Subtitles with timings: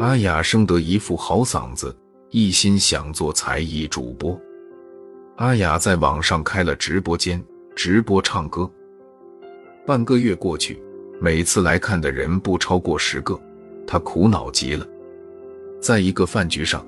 [0.00, 1.94] 阿雅生得一副好嗓子，
[2.30, 4.40] 一心想做才艺主播。
[5.36, 7.42] 阿雅在网上开了直播间，
[7.76, 8.68] 直播唱歌。
[9.86, 10.82] 半个月过去，
[11.20, 13.38] 每次来看的人不超过十个，
[13.86, 14.88] 她苦恼极了。
[15.82, 16.82] 在一个饭局上，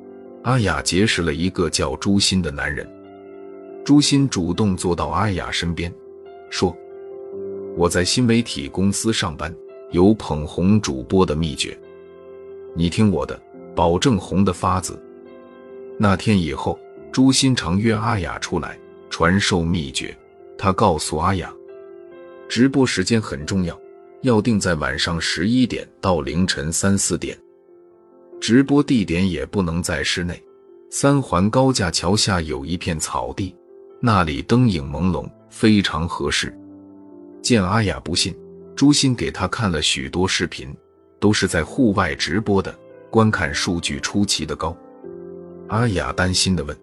[0.45, 2.91] 阿雅结识了一个叫朱鑫的男人。
[3.85, 5.93] 朱鑫主动坐到阿雅身边，
[6.49, 6.75] 说
[7.77, 9.55] ：“我在新媒体公司上班，
[9.91, 11.79] 有捧红主播的秘诀，
[12.75, 13.41] 你听我的，
[13.75, 15.01] 保证红的发紫。”
[15.99, 16.79] 那天以后，
[17.13, 18.79] 朱鑫常约阿雅出来
[19.11, 20.17] 传授秘诀。
[20.57, 21.53] 他告诉阿雅，
[22.49, 23.79] 直播时间很重要，
[24.23, 27.37] 要定在晚上十一点到凌晨三四点。
[28.41, 30.43] 直播地点也不能在室内，
[30.91, 33.55] 三环高架桥下有一片草地。
[34.01, 36.57] 那里灯影朦胧，非常合适。
[37.41, 38.37] 见阿雅不信，
[38.75, 40.75] 朱鑫给她看了许多视频，
[41.23, 42.77] 都是在户外直播的，
[43.09, 44.77] 观看数据出奇的高。
[45.69, 46.77] 阿雅担心的问：“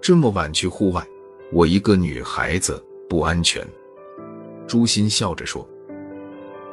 [0.00, 1.04] 这么晚去户外，
[1.52, 3.66] 我一个女孩子不安全？”
[4.68, 5.68] 朱鑫笑着说：“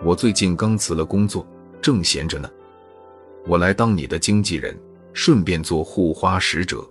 [0.06, 1.44] 我最近刚辞了工作，
[1.82, 2.48] 正闲着呢，
[3.48, 4.80] 我来当你的经纪人，
[5.14, 6.88] 顺便做护花使者。”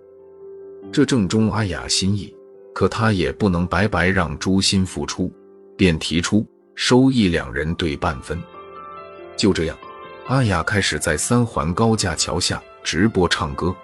[0.91, 2.35] 这正中阿雅心意。
[2.75, 5.33] 可她也不能白白让朱鑫付出，
[5.77, 8.37] 便提出收益两人对半分。
[9.37, 9.77] 就这样，
[10.29, 13.75] 阿雅开始在三环高架桥下直播唱歌。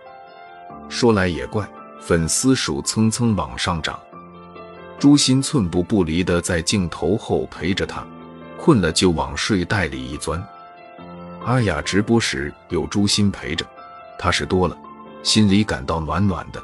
[0.88, 1.68] 说来也怪，
[2.00, 3.98] 粉丝数蹭蹭往上涨。
[4.98, 8.06] 朱鑫寸步不离的在镜头后陪着他，
[8.56, 10.42] 困了就往睡袋里一钻。
[11.44, 13.66] 阿雅直播时有朱鑫陪着，
[14.18, 14.76] 踏实多了，
[15.22, 16.62] 心里感到暖暖的。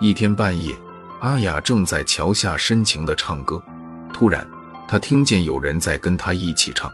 [0.00, 0.74] 一天半夜。
[1.20, 3.62] 阿雅正在桥下深情的唱歌，
[4.12, 4.44] 突然，
[4.88, 6.90] 她听见有人在跟她一起唱。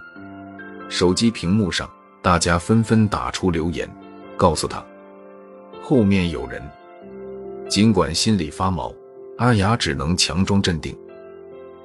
[0.89, 1.89] 手机屏幕上，
[2.23, 3.89] 大家纷纷打出留言，
[4.37, 4.85] 告诉他
[5.83, 6.63] 后面有人。
[7.69, 8.93] 尽管心里发毛，
[9.37, 10.97] 阿雅只能强装镇定。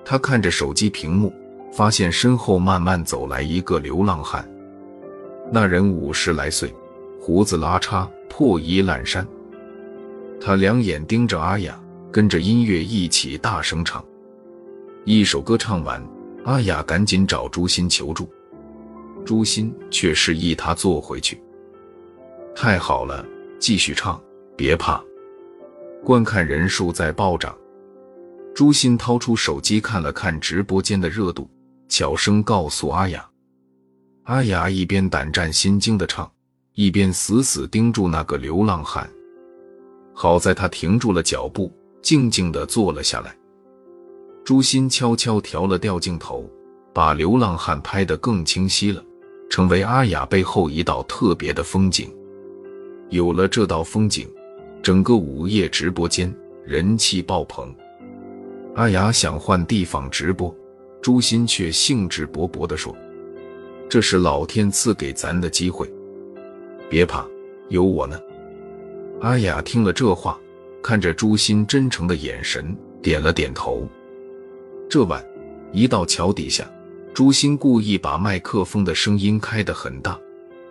[0.05, 1.33] 她看着手机屏幕，
[1.71, 4.49] 发现身后慢慢走来一个流浪汉。
[5.51, 6.73] 那人五十来岁，
[7.19, 9.27] 胡子拉碴，破衣烂衫。
[10.39, 11.79] 他两眼盯着阿雅。
[12.11, 14.05] 跟着音乐一起大声唱，
[15.03, 15.99] 一首歌唱完，
[16.45, 18.29] 阿雅赶紧找朱鑫求助，
[19.25, 21.41] 朱鑫却示意他坐回去。
[22.55, 23.25] 太好了，
[23.59, 24.21] 继续唱，
[24.55, 25.03] 别怕。
[26.03, 27.57] 观看人数在暴涨，
[28.53, 31.49] 朱鑫掏出手机看了看直播间的热度，
[31.87, 33.25] 悄声告诉阿雅。
[34.23, 36.29] 阿雅一边胆战心惊的唱，
[36.73, 39.09] 一边死死盯住那个流浪汉。
[40.13, 41.71] 好在他停住了脚步。
[42.03, 43.33] 静静的坐了下来，
[44.43, 46.45] 朱鑫悄悄调了调镜头，
[46.93, 49.01] 把流浪汉拍得更清晰了，
[49.53, 52.11] 成为阿雅背后一道特别的风景。
[53.11, 54.27] 有了这道风景，
[54.81, 56.33] 整个午夜直播间
[56.65, 57.71] 人气爆棚。
[58.73, 60.51] 阿雅想换地方直播，
[61.03, 62.97] 朱鑫却兴致勃勃地说
[63.87, 65.87] ：“这是老天赐给咱的机会，
[66.89, 67.23] 别怕，
[67.69, 68.19] 有我呢。”
[69.21, 70.35] 阿雅听了这话。
[70.81, 73.87] 看着朱鑫真诚的眼神，点了点头。
[74.89, 75.23] 这晚，
[75.71, 76.67] 一到桥底下，
[77.13, 80.19] 朱鑫故意把麦克风的声音开得很大，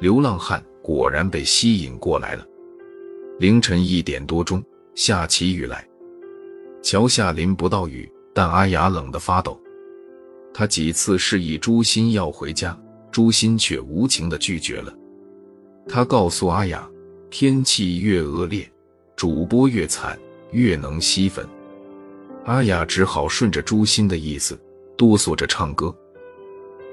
[0.00, 2.44] 流浪汉果然被吸引过来了。
[3.38, 4.60] 凌晨一点多钟，
[4.96, 5.86] 下起雨来，
[6.82, 9.56] 桥下淋不到雨，但阿雅冷得发抖。
[10.52, 12.76] 他几次示意朱鑫要回家，
[13.12, 14.92] 朱鑫却无情地拒绝了。
[15.88, 16.90] 他告诉阿雅，
[17.30, 18.68] 天气越恶劣。
[19.14, 20.18] 主播越惨，
[20.50, 21.46] 越能吸粉。
[22.46, 24.60] 阿雅只好顺着朱鑫的意思，
[24.96, 25.96] 哆嗦着唱歌。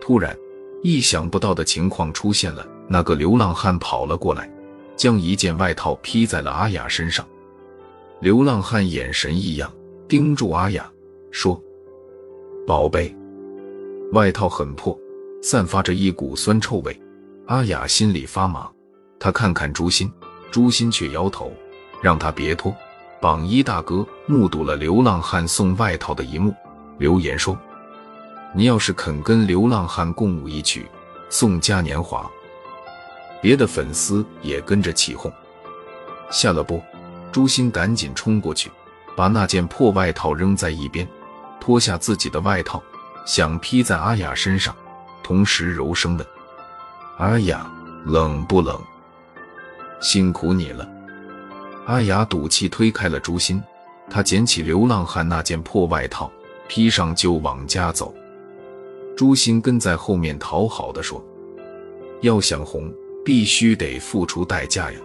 [0.02, 0.38] 突然，
[0.82, 4.52] 意想不到的情况出现了：那个流浪汉跑了过来，
[4.96, 7.26] 将一件外套披在了阿雅身上。
[8.20, 9.72] 流浪汉眼神异样，
[10.08, 10.90] 盯住阿雅，
[11.32, 11.62] 说
[12.68, 13.16] ：“宝贝，
[14.14, 14.98] 外套很破，
[15.42, 17.00] 散发着一股酸臭味。”
[17.48, 18.70] 阿雅心里发麻，
[19.20, 20.12] 她看看朱鑫，
[20.52, 21.52] 朱鑫却摇头。
[22.02, 22.74] 让他别脱。
[23.22, 26.54] 榜一大哥目睹了流浪汉送外套的一幕，
[26.98, 27.60] 留言说
[28.54, 30.88] ：“你要是肯跟流浪汉共舞一曲，
[31.30, 32.30] 送嘉年华。”
[33.42, 35.32] 别的粉丝也跟着起哄。
[36.32, 36.82] 下了播，
[37.32, 38.70] 朱鑫赶紧冲过去，
[39.16, 41.08] 把那件破外套扔在一边，
[41.60, 42.84] 脱下自己的外套，
[43.26, 44.76] 想披在阿雅身上，
[45.24, 46.28] 同时柔声问
[47.18, 47.66] ：“阿雅，
[48.06, 48.78] 冷不冷？
[50.02, 50.88] 辛苦你了。”
[51.88, 53.64] 阿雅赌气推开了朱鑫，
[54.10, 56.32] 他捡起流浪汉那件破外套，
[56.68, 58.14] 披上就往家走。
[59.20, 61.22] 朱鑫跟在后面讨好的说
[62.24, 62.90] ：“要想红，
[63.26, 65.00] 必须得付出代价呀。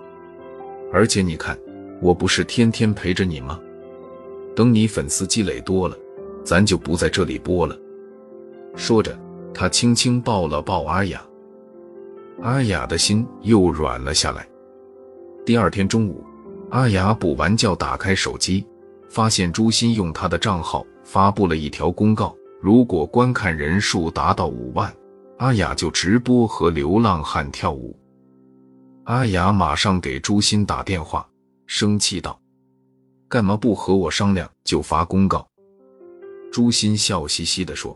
[0.93, 1.59] 而且你看，
[2.01, 3.61] 我不是天天陪着你吗？
[4.55, 5.99] 等你粉丝积累多了，
[6.45, 7.77] 咱就不在这里播了。
[8.77, 9.19] 说着，
[9.53, 11.21] 他轻轻抱了抱阿雅，
[12.41, 14.47] 阿雅的心又软了下来。
[15.45, 16.23] 第二天中午，
[16.71, 18.65] 阿雅补完觉，打开手机，
[19.09, 22.33] 发现朱鑫用他的账号发布了一条公告：
[22.65, 24.91] 如果观看人数达到五万，
[25.37, 27.95] 阿雅就直播和流浪汉跳舞。
[29.03, 31.29] 阿雅马上给朱鑫打电话，
[31.67, 32.41] 生气道
[33.29, 35.47] ：“干嘛不和我商量就发公告？”
[36.51, 37.95] 朱鑫笑嘻嘻地说：“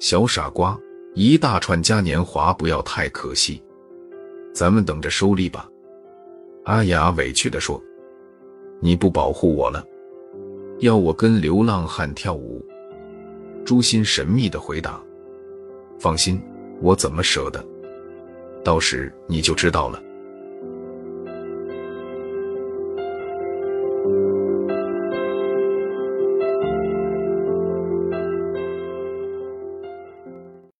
[0.00, 0.74] 小傻瓜，
[1.14, 3.62] 一大串嘉年华不要太可惜，
[4.54, 5.68] 咱们等着收利吧。”
[6.64, 7.78] 阿雅委屈地说
[8.80, 9.84] ：“你不保护我了，
[10.78, 12.64] 要我跟流浪汉跳舞？”
[13.68, 14.98] 朱心神秘的回答
[16.00, 16.40] ：“放心，
[16.80, 17.62] 我怎么舍得？”
[18.64, 20.02] 到时你就知道了。